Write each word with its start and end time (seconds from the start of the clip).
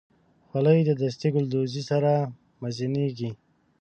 خولۍ 0.47 0.79
د 0.85 0.91
دستي 1.01 1.29
ګلدوزۍ 1.35 1.83
سره 1.91 2.11
مزینېږي. 2.61 3.29